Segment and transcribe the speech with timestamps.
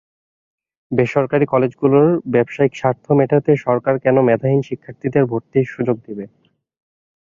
[0.91, 6.25] বেসরকারি কলেজগুলোর ব্যবসায়িক স্বার্থ মেটাতে সরকার কেন মেধাহীন শিক্ষার্থীদের ভর্তির সুযোগ দেবে।